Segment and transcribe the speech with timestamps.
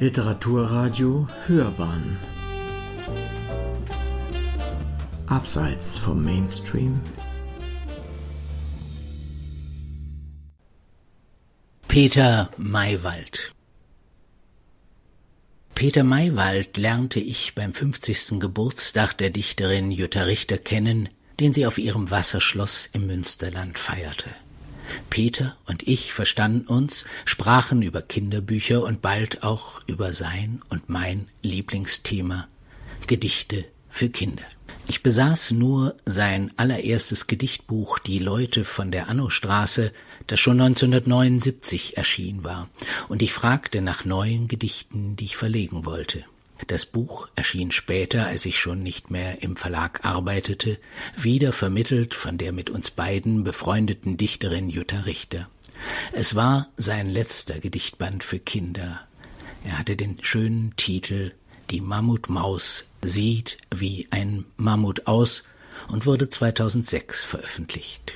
[0.00, 2.16] Literaturradio Hörbahn
[5.26, 7.02] Abseits vom Mainstream
[11.86, 13.52] Peter Maywald
[15.74, 18.40] Peter Maywald lernte ich beim 50.
[18.40, 21.10] Geburtstag der Dichterin Jutta Richter kennen,
[21.40, 24.30] den sie auf ihrem Wasserschloss im Münsterland feierte.
[25.08, 31.28] Peter und ich verstanden uns, sprachen über Kinderbücher und bald auch über sein und mein
[31.42, 32.48] Lieblingsthema
[33.06, 34.44] Gedichte für Kinder.
[34.86, 39.92] Ich besaß nur sein allererstes Gedichtbuch Die Leute von der Annostraße,
[40.26, 42.68] das schon 1979 erschienen war,
[43.08, 46.24] und ich fragte nach neuen Gedichten, die ich verlegen wollte.
[46.66, 50.78] Das Buch erschien später, als ich schon nicht mehr im Verlag arbeitete,
[51.16, 55.48] wieder vermittelt von der mit uns beiden befreundeten Dichterin Jutta Richter.
[56.12, 59.00] Es war sein letzter Gedichtband für Kinder.
[59.64, 61.32] Er hatte den schönen Titel
[61.70, 65.44] Die Mammutmaus sieht wie ein Mammut aus
[65.88, 68.14] und wurde 2006 veröffentlicht.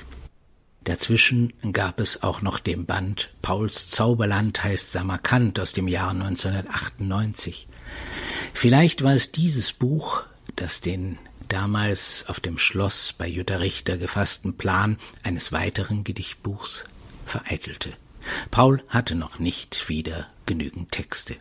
[0.83, 7.67] Dazwischen gab es auch noch den Band Pauls Zauberland heißt Samarkand aus dem Jahr 1998.
[8.53, 10.23] Vielleicht war es dieses Buch,
[10.55, 16.85] das den damals auf dem Schloss bei Jutta Richter gefassten Plan eines weiteren Gedichtbuchs
[17.25, 17.93] vereitelte.
[18.51, 21.35] Paul hatte noch nicht wieder genügend Texte.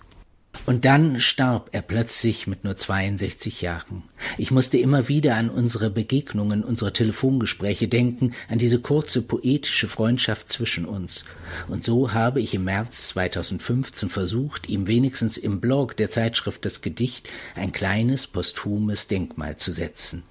[0.67, 4.03] Und dann starb er plötzlich mit nur 62 Jahren.
[4.39, 10.49] Ich musste immer wieder an unsere Begegnungen, unsere Telefongespräche denken, an diese kurze poetische Freundschaft
[10.49, 11.25] zwischen uns.
[11.69, 16.81] Und so habe ich im März 2015 versucht, ihm wenigstens im Blog der Zeitschrift Das
[16.81, 20.23] Gedicht ein kleines posthumes Denkmal zu setzen.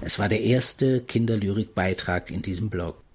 [0.00, 3.05] Es war der erste Kinderlyrikbeitrag in diesem Blog.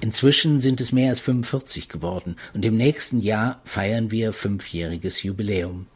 [0.00, 5.86] Inzwischen sind es mehr als 45 geworden und im nächsten Jahr feiern wir fünfjähriges Jubiläum.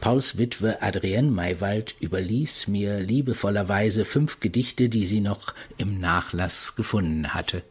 [0.00, 7.34] Pauls Witwe Adrienne Maywald überließ mir liebevollerweise fünf Gedichte, die sie noch im Nachlass gefunden
[7.34, 7.62] hatte.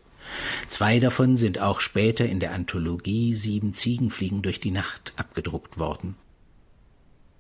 [0.68, 5.78] Zwei davon sind auch später in der Anthologie Sieben Ziegen fliegen durch die Nacht abgedruckt
[5.78, 6.16] worden.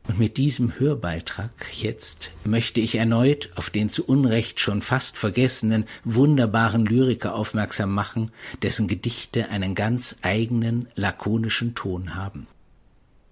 [0.07, 5.85] Und mit diesem Hörbeitrag jetzt möchte ich erneut auf den zu Unrecht schon fast vergessenen,
[6.03, 8.31] wunderbaren Lyriker aufmerksam machen,
[8.61, 12.47] dessen Gedichte einen ganz eigenen, lakonischen Ton haben.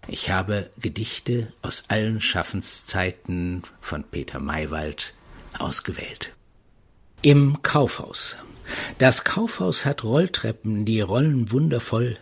[0.08, 5.14] Ich habe Gedichte aus allen Schaffenszeiten von Peter Maywald
[5.58, 6.32] ausgewählt.
[7.22, 8.36] Im Kaufhaus.
[8.98, 12.18] Das Kaufhaus hat Rolltreppen, die rollen wundervoll.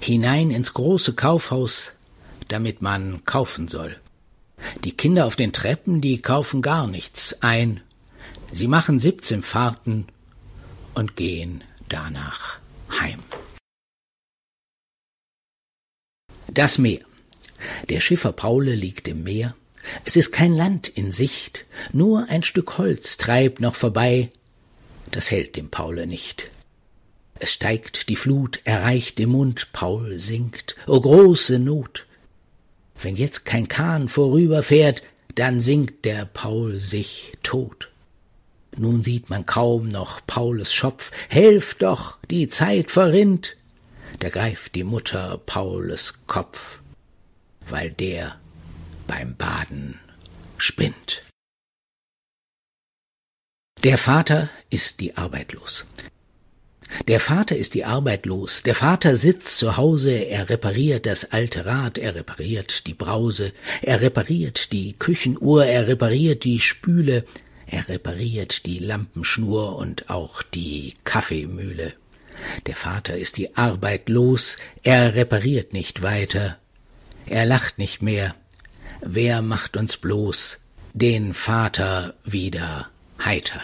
[0.00, 1.92] Hinein ins große Kaufhaus
[2.52, 3.96] damit man kaufen soll.
[4.84, 7.80] Die Kinder auf den Treppen, die kaufen gar nichts ein.
[8.52, 10.06] Sie machen siebzehn Fahrten
[10.94, 12.58] und gehen danach
[13.00, 13.20] heim.
[16.48, 17.00] Das Meer.
[17.88, 19.56] Der Schiffer Paule liegt im Meer.
[20.04, 24.30] Es ist kein Land in Sicht, nur ein Stück Holz treibt noch vorbei.
[25.10, 26.50] Das hält dem Paule nicht.
[27.38, 32.06] Es steigt die Flut, erreicht den Mund, Paul sinkt, o große Not.
[33.02, 35.02] Wenn jetzt kein Kahn vorüberfährt,
[35.34, 37.90] dann singt der Paul sich tot.
[38.76, 43.56] Nun sieht man kaum noch Paules Schopf, helft doch, die Zeit verrinnt.
[44.20, 46.78] Da greift die Mutter Paules Kopf,
[47.68, 48.36] weil der
[49.06, 49.98] beim Baden
[50.56, 51.22] spinnt.
[53.82, 55.84] Der Vater ist die Arbeit los.
[57.08, 58.62] Der Vater ist die Arbeit los.
[58.62, 64.00] Der Vater sitzt zu Hause, er repariert das alte Rad, er repariert die Brause, er
[64.00, 67.24] repariert die Küchenuhr, er repariert die Spüle,
[67.66, 71.94] er repariert die Lampenschnur und auch die Kaffeemühle.
[72.66, 76.58] Der Vater ist die Arbeit los, er repariert nicht weiter,
[77.26, 78.34] er lacht nicht mehr.
[79.00, 80.58] Wer macht uns bloß
[80.92, 82.88] den Vater wieder
[83.18, 83.62] heiter?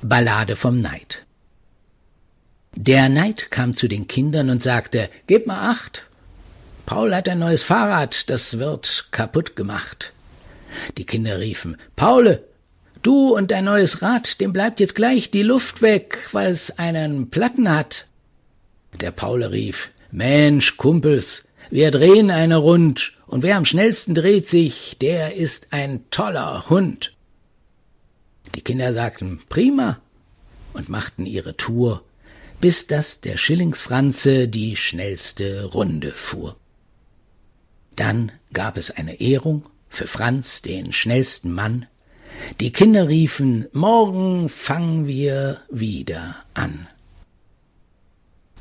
[0.00, 1.24] Ballade vom Neid
[2.74, 6.04] der Neid kam zu den Kindern und sagte, Gebt mal acht.
[6.86, 10.12] Paul hat ein neues Fahrrad, das wird kaputt gemacht.
[10.96, 12.44] Die Kinder riefen, Paule,
[13.02, 17.30] du und dein neues Rad, dem bleibt jetzt gleich die Luft weg, weil es einen
[17.30, 18.06] Platten hat.
[19.00, 24.96] Der Paule rief, Mensch, Kumpels, wir drehen eine rund, und wer am schnellsten dreht sich,
[25.00, 27.12] der ist ein toller Hund.
[28.54, 30.00] Die Kinder sagten, prima,
[30.74, 32.02] und machten ihre Tour
[32.62, 36.56] bis dass der Schillingsfranze die schnellste Runde fuhr.
[37.96, 41.86] Dann gab es eine Ehrung für Franz, den schnellsten Mann.
[42.60, 46.86] Die Kinder riefen, morgen fangen wir wieder an.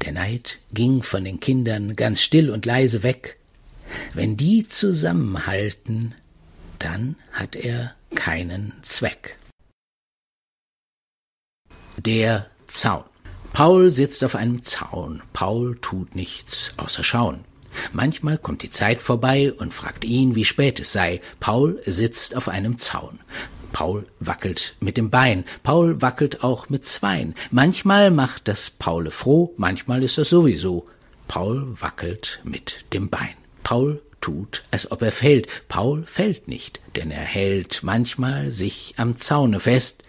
[0.04, 3.38] Der Neid ging von den Kindern ganz still und leise weg.
[4.16, 6.16] Wenn die zusammenhalten,
[6.80, 9.38] dann hat er keinen Zweck.
[11.98, 13.11] Der Zaun.
[13.64, 15.22] Paul sitzt auf einem Zaun.
[15.34, 17.42] Paul tut nichts außer schauen.
[17.94, 21.22] Manchmal kommt die Zeit vorbei und fragt ihn, wie spät es sei.
[21.40, 23.20] Paul sitzt auf einem Zaun.
[23.72, 25.46] Paul wackelt mit dem Bein.
[25.62, 27.36] Paul wackelt auch mit Zweien.
[27.52, 30.88] Manchmal macht das Paule froh, manchmal ist das sowieso.
[31.28, 33.36] Paul wackelt mit dem Bein.
[33.62, 35.48] Paul tut, als ob er fällt.
[35.68, 40.04] Paul fällt nicht, denn er hält manchmal sich am Zaune fest,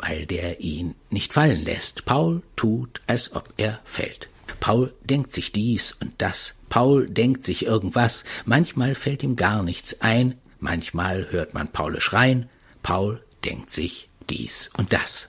[0.00, 2.04] weil der ihn nicht fallen lässt.
[2.04, 4.28] Paul tut, als ob er fällt.
[4.58, 6.54] Paul denkt sich dies und das.
[6.68, 8.24] Paul denkt sich irgendwas.
[8.44, 10.38] Manchmal fällt ihm gar nichts ein.
[10.58, 12.48] Manchmal hört man Paule schreien.
[12.82, 15.28] Paul denkt sich dies und das.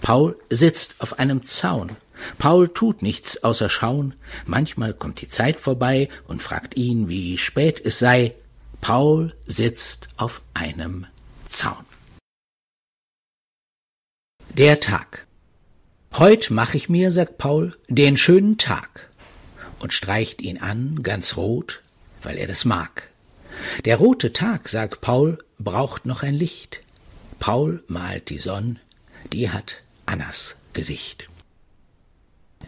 [0.00, 1.96] Paul sitzt auf einem Zaun.
[2.38, 4.14] Paul tut nichts außer schauen.
[4.46, 8.34] Manchmal kommt die Zeit vorbei und fragt ihn, wie spät es sei.
[8.80, 11.06] Paul sitzt auf einem
[11.46, 11.85] Zaun.
[14.54, 15.26] Der Tag.
[16.16, 19.10] Heut mach ich mir, sagt Paul, den schönen Tag
[19.80, 21.82] und streicht ihn an, ganz rot,
[22.22, 23.10] weil er das mag.
[23.84, 26.80] Der rote Tag, sagt Paul, braucht noch ein Licht.
[27.38, 28.78] Paul malt die Sonn,
[29.32, 31.28] die hat Annas Gesicht.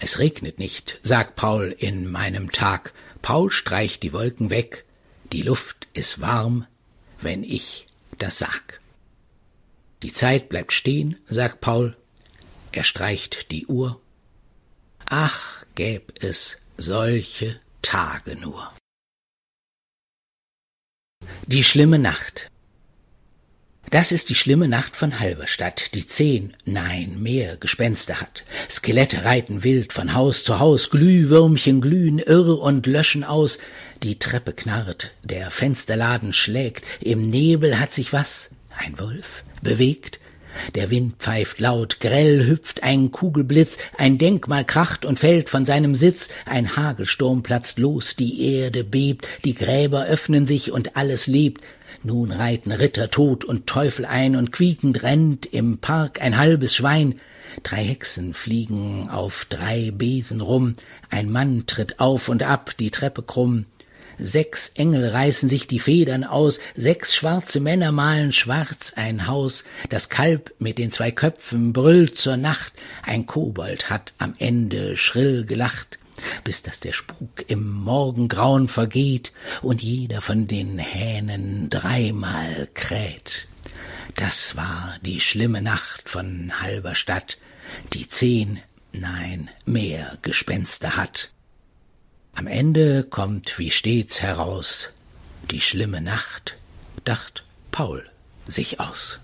[0.00, 2.92] Es regnet nicht, sagt Paul in meinem Tag.
[3.22, 4.84] Paul streicht die Wolken weg,
[5.32, 6.66] die Luft ist warm,
[7.20, 7.86] wenn ich
[8.18, 8.77] das sag.
[10.02, 11.96] Die Zeit bleibt stehen, sagt Paul.
[12.72, 14.00] Er streicht die Uhr.
[15.06, 18.72] Ach, gäb es solche Tage nur.
[21.46, 22.50] Die schlimme Nacht.
[23.90, 28.44] Das ist die schlimme Nacht von Halberstadt, die zehn, nein, mehr Gespenster hat.
[28.68, 33.58] Skelette reiten wild von Haus zu Haus, Glühwürmchen glühen irr und löschen aus.
[34.02, 40.20] Die Treppe knarrt, der Fensterladen schlägt, im Nebel hat sich was, ein Wolf, bewegt.
[40.74, 45.94] Der Wind pfeift laut, grell hüpft ein Kugelblitz, ein Denkmal kracht und fällt von seinem
[45.94, 51.62] Sitz, ein Hagelsturm platzt los, die Erde bebt, die Gräber öffnen sich und alles lebt,
[52.02, 57.20] nun reiten Ritter Tod und Teufel ein und quiekend rennt im Park ein halbes Schwein.
[57.62, 60.76] Drei Hexen fliegen auf drei Besen rum,
[61.10, 63.66] ein Mann tritt auf und ab die Treppe krumm.
[64.18, 70.08] Sechs Engel reißen sich die Federn aus, sechs schwarze Männer malen schwarz ein Haus, das
[70.08, 72.72] Kalb mit den zwei Köpfen brüllt zur Nacht,
[73.02, 75.98] ein Kobold hat am Ende schrill gelacht
[76.44, 79.32] bis dass der Spuk im Morgengrauen vergeht
[79.62, 83.46] und jeder von den Hähnen dreimal kräht.
[84.16, 87.38] Das war die schlimme Nacht von Halberstadt,
[87.92, 88.60] die zehn,
[88.92, 91.30] nein, mehr Gespenster hat.
[92.38, 94.90] Am Ende kommt wie stets heraus,
[95.50, 96.56] die schlimme Nacht,
[97.02, 97.42] dacht
[97.72, 98.08] Paul
[98.46, 99.18] sich aus.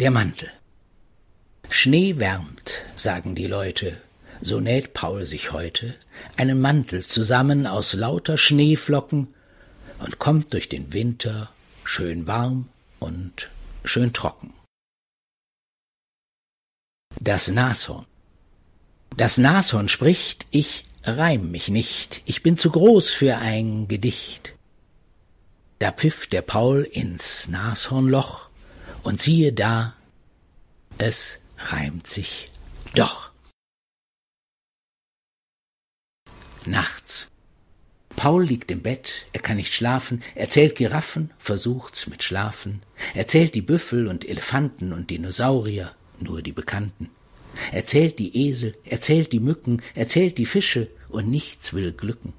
[0.00, 0.50] Der Mantel.
[1.70, 4.02] Schnee wärmt, sagen die Leute,
[4.40, 5.94] so näht Paul sich heute
[6.36, 9.32] einen Mantel zusammen aus lauter Schneeflocken
[10.00, 11.52] und kommt durch den Winter
[11.84, 13.50] schön warm und
[13.84, 14.52] schön trocken.
[17.20, 18.06] Das Nashorn.
[19.16, 24.54] Das Nashorn spricht, ich reim mich nicht, ich bin zu groß für ein Gedicht.
[25.78, 28.48] Da pfiff der Paul ins Nashornloch,
[29.02, 29.94] und siehe da,
[30.98, 32.50] es reimt sich
[32.94, 33.30] doch.
[36.64, 37.28] Nachts.
[38.14, 42.82] Paul liegt im Bett, er kann nicht schlafen, er zählt Giraffen, versucht's mit Schlafen,
[43.14, 47.10] er zählt die Büffel und Elefanten und Dinosaurier, nur die Bekannten.
[47.70, 51.92] Er zählt die Esel, er zählt die Mücken, er zählt die Fische und nichts will
[51.92, 52.32] glücken.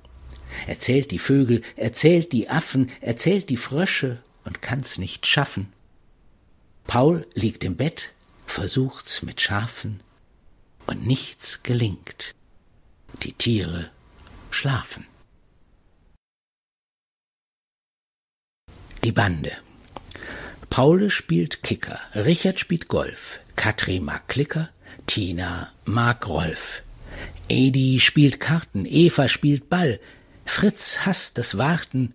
[0.67, 5.25] Er zählt die Vögel, er zählt die Affen, er zählt die Frösche und kann's nicht
[5.25, 5.71] schaffen.
[6.85, 8.11] Paul liegt im Bett,
[8.45, 10.01] versucht's mit Schafen
[10.85, 12.35] und nichts gelingt.
[13.23, 13.89] Die Tiere
[14.51, 15.05] schlafen.
[19.03, 19.51] Die Bande.
[20.69, 24.69] Paul spielt Kicker, Richard spielt Golf, Katri mag Klicker,
[25.07, 26.81] Tina mag Rolf.
[27.49, 29.99] Edi spielt Karten, Eva spielt Ball,
[30.45, 32.13] Fritz hasst das Warten,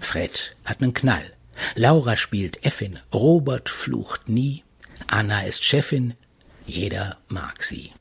[0.00, 1.32] Fred hat nen Knall,
[1.74, 4.62] Laura spielt Effin, Robert flucht nie,
[5.06, 6.14] Anna ist Chefin,
[6.66, 7.92] jeder mag sie.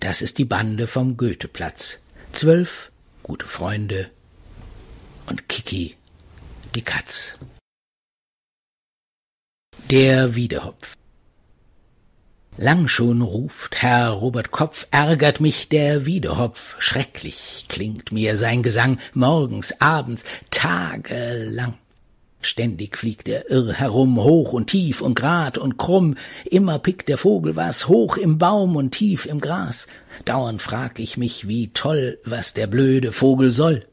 [0.00, 1.98] Das ist die Bande vom Goetheplatz.
[2.32, 2.90] Zwölf
[3.22, 4.10] gute Freunde
[5.26, 5.96] und Kiki,
[6.74, 7.34] die Katz.
[9.90, 10.96] Der Wiedehopf.
[12.58, 18.98] Lang schon ruft Herr Robert Kopf, ärgert mich der Wiedehopf, schrecklich klingt mir sein Gesang,
[19.12, 21.74] morgens, abends, tagelang.
[22.40, 27.18] Ständig fliegt er irr herum, hoch und tief und grad und krumm, immer pickt der
[27.18, 29.86] Vogel was, hoch im Baum und tief im Gras.
[30.24, 33.84] Dauernd frag ich mich, wie toll, was der blöde Vogel soll.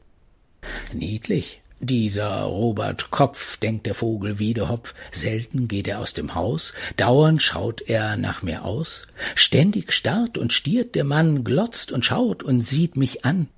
[0.94, 7.42] Niedlich, dieser Robert Kopf, denkt der Vogel Wiedehopf, selten geht er aus dem Haus, dauernd
[7.42, 12.62] schaut er nach mir aus, ständig starrt und stiert der Mann, glotzt und schaut und
[12.62, 13.48] sieht mich an.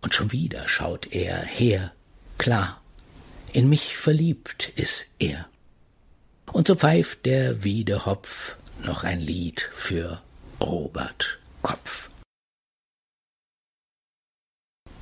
[0.00, 1.92] Und schon wieder schaut er her,
[2.38, 2.80] klar,
[3.52, 5.46] in mich verliebt ist er.
[6.52, 10.20] Und so pfeift der Wiedehopf noch ein Lied für
[10.60, 12.08] Robert Kopf.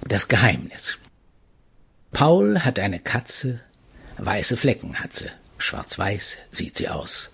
[0.06, 0.98] Das Geheimnis
[2.14, 3.58] Paul hat eine Katze,
[4.18, 7.28] weiße Flecken hat sie, schwarz-weiß sieht sie aus.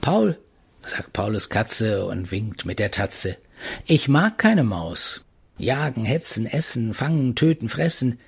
[0.00, 0.38] Paul,
[0.82, 3.36] sagt Paulus Katze und winkt mit der Tatze,
[3.84, 5.20] ich mag keine Maus.
[5.58, 8.18] Jagen, hetzen, essen, fangen, töten, fressen.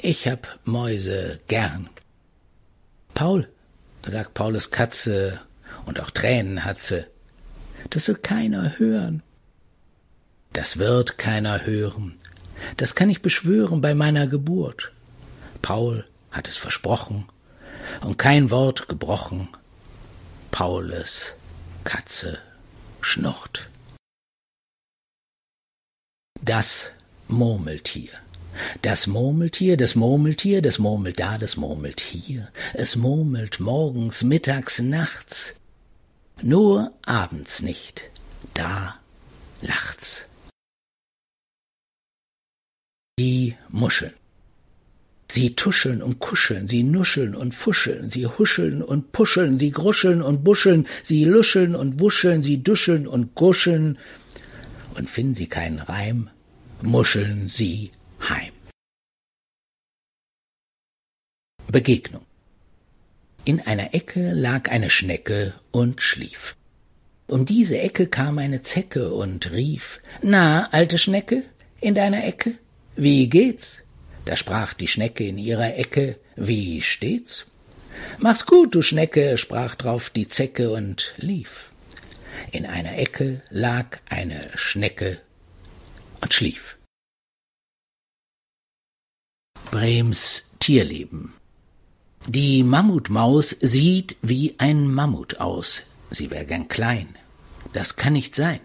[0.00, 1.90] Ich hab Mäuse gern.
[3.12, 3.48] Paul,
[4.06, 5.40] sagt Paulus Katze,
[5.84, 7.04] und auch Tränen hat sie,
[7.90, 9.24] das soll keiner hören.
[10.52, 12.14] Das wird keiner hören,
[12.76, 14.92] das kann ich beschwören bei meiner Geburt.
[15.60, 17.28] Paul hat es versprochen
[18.00, 19.48] und kein Wort gebrochen.
[20.50, 21.34] Paules
[21.84, 22.38] Katze
[23.00, 23.68] schnurrt.
[26.40, 26.88] Das
[27.28, 28.10] Murmeltier.
[28.82, 32.48] Das Murmeltier, das Murmeltier, das murmelt da, das murmelt hier.
[32.74, 35.54] Es murmelt morgens, mittags, nachts.
[36.42, 38.02] Nur abends nicht.
[38.54, 38.96] Da
[39.62, 40.26] lacht's.
[43.22, 44.14] Die Muscheln.
[45.30, 50.42] Sie tuscheln und kuscheln, sie nuscheln und fuscheln, sie huscheln und puscheln, sie gruscheln und
[50.42, 53.96] buscheln, sie luscheln und wuscheln, sie duscheln und guscheln,
[54.96, 56.30] und finden sie keinen Reim,
[56.82, 57.92] muscheln sie
[58.28, 58.52] heim.
[61.68, 62.26] Begegnung.
[63.44, 66.56] In einer Ecke lag eine Schnecke und schlief.
[67.28, 71.44] Um diese Ecke kam eine Zecke und rief Na, alte Schnecke,
[71.80, 72.58] in deiner Ecke,
[72.96, 73.78] wie geht's?
[74.24, 77.46] Da sprach die Schnecke in ihrer Ecke, wie steht's?
[78.18, 81.70] Mach's gut, du Schnecke, sprach drauf die Zecke und lief.
[82.50, 85.20] In einer Ecke lag eine Schnecke
[86.20, 86.76] und schlief.
[89.70, 91.32] Brems Tierleben
[92.26, 95.82] Die Mammutmaus sieht wie ein Mammut aus.
[96.10, 97.16] Sie wär gern klein.
[97.72, 98.60] Das kann nicht sein.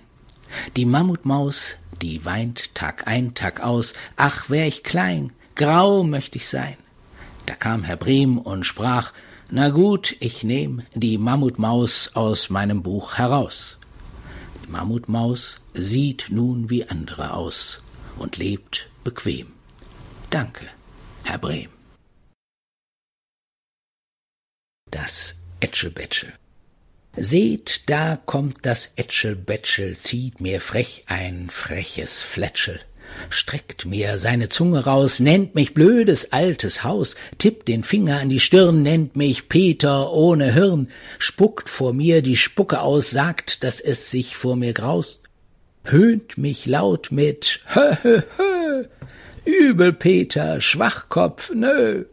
[0.76, 6.48] Die Mammutmaus die weint Tag ein, Tag aus, ach, wär ich klein, grau möcht ich
[6.48, 6.78] sein.
[7.46, 9.14] Da kam Herr Brehm und sprach,
[9.50, 13.78] na gut, ich nehm die Mammutmaus aus meinem Buch heraus.
[14.66, 17.82] Die Mammutmaus sieht nun wie andere aus
[18.18, 19.54] und lebt bequem.
[20.30, 20.66] Danke,
[21.24, 21.70] Herr Brehm.
[24.92, 26.34] Das Etschelbetschel.
[27.16, 32.80] Seht, da kommt das Ätschelbätschel, zieht mir frech ein freches Fletschel,
[33.30, 38.40] streckt mir seine Zunge raus, nennt mich blödes altes Haus, tippt den Finger an die
[38.40, 44.12] Stirn, nennt mich Peter ohne Hirn, spuckt vor mir die Spucke aus, sagt, dass es
[44.12, 45.22] sich vor mir graust,
[45.86, 48.84] höhnt mich laut mit Hö, hö, hö,
[49.44, 52.04] Übel, Peter, Schwachkopf, nö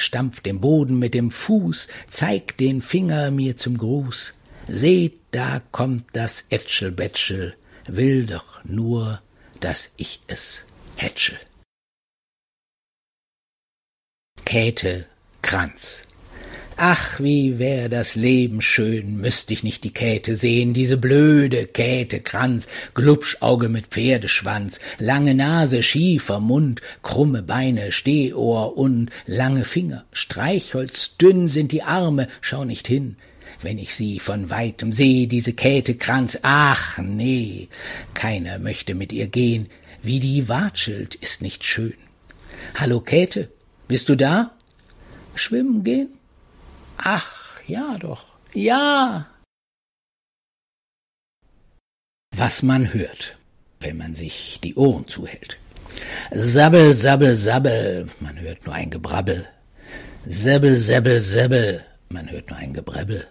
[0.00, 4.34] stampft den Boden mit dem Fuß, zeigt den Finger mir zum Gruß.
[4.68, 7.54] Seht, da kommt das Ätschelbätschel,
[7.86, 9.20] will doch nur,
[9.60, 10.64] dass ich es
[10.96, 11.38] hätschel.
[14.44, 15.06] Käthe
[15.42, 16.07] Kranz
[16.80, 22.20] Ach, wie wär das Leben schön, müsst ich nicht die Käthe sehen, diese blöde Käthe
[22.20, 31.16] Kranz, Glubschauge mit Pferdeschwanz, lange Nase, schiefer Mund, krumme Beine, Stehohr und lange Finger, Streichholz
[31.16, 33.16] dünn sind die Arme, schau nicht hin,
[33.60, 37.66] wenn ich sie von weitem seh, diese Käthe Kranz, ach nee,
[38.14, 39.66] keiner möchte mit ihr gehen,
[40.00, 41.94] wie die watschelt, ist nicht schön.
[42.76, 43.48] Hallo Käthe,
[43.88, 44.52] bist du da?
[45.34, 46.17] Schwimmen gehen?
[46.98, 47.26] Ach,
[47.66, 49.26] ja doch, ja.
[52.36, 53.38] Was man hört,
[53.80, 55.58] wenn man sich die Ohren zuhält.
[56.32, 59.48] Sabbel, sabbel, sabbel, man hört nur ein Gebrabbel.
[60.26, 63.26] Säbbel, säbbel, säbbel, man hört nur ein Gebrebbel.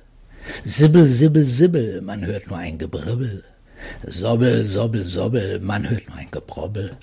[0.64, 3.44] Sibbel, sibbel, sibbel, man hört nur ein Gebribbel.
[4.08, 6.98] Sobbel, sobbel, sobbel, man hört nur ein Gebrobbel.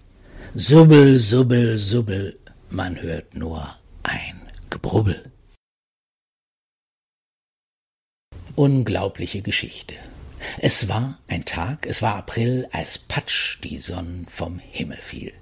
[0.54, 2.36] Subbel, subbel, subbel,
[2.70, 4.40] man hört nur ein
[4.70, 5.22] Gebrubbel.
[8.56, 9.94] Unglaubliche Geschichte.
[10.58, 15.32] Es war ein Tag, es war April, als Patsch die Sonne vom Himmel fiel.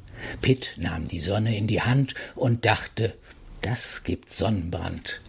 [0.40, 3.12] Pitt nahm die Sonne in die Hand und dachte,
[3.60, 5.20] das gibt Sonnenbrand.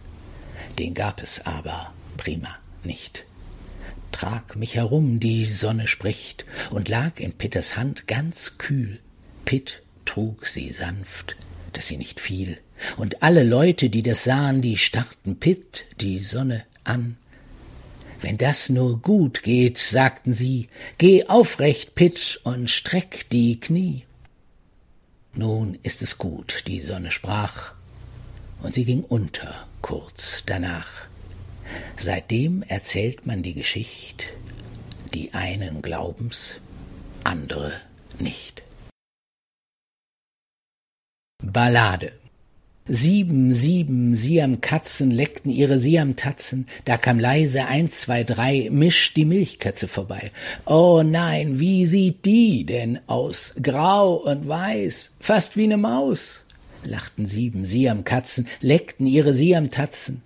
[0.78, 3.26] Den gab es aber prima nicht.
[4.12, 8.98] Trag mich herum, die Sonne spricht, und lag in Pitters Hand ganz kühl.
[9.44, 11.36] Pitt trug sie sanft,
[11.74, 12.56] dass sie nicht fiel,
[12.96, 17.18] und alle Leute, die das sahen, die starrten Pitt die Sonne an.
[18.24, 24.04] Wenn das nur gut geht, sagten sie, geh aufrecht, Pitt, und streck die Knie.
[25.34, 27.74] Nun ist es gut, die Sonne sprach,
[28.62, 30.88] und sie ging unter kurz danach.
[31.98, 34.24] Seitdem erzählt man die Geschichte,
[35.12, 36.54] die einen glaubens,
[37.24, 37.74] andere
[38.18, 38.62] nicht.
[41.42, 42.12] Ballade
[42.86, 49.88] Sieben, sieben Siamkatzen leckten ihre Siamtatzen, da kam leise eins, zwei, drei, misch die Milchkatze
[49.88, 50.32] vorbei.
[50.66, 53.54] Oh nein, wie sieht die denn aus?
[53.62, 56.42] Grau und weiß, fast wie ne Maus,
[56.84, 60.20] lachten sieben Siamkatzen, leckten ihre Siamtatzen.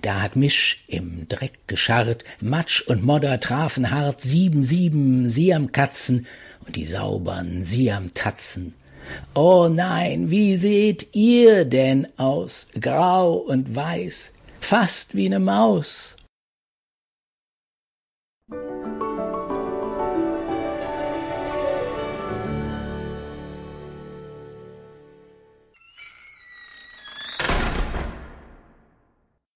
[0.00, 6.28] Da hat Misch im Dreck gescharrt, Matsch und Modder trafen hart, sieben, sieben Siamkatzen
[6.64, 8.72] und die saubern Siamtatzen
[9.34, 14.30] Oh nein, wie seht ihr denn aus, grau und weiß,
[14.60, 16.13] fast wie ne Maus?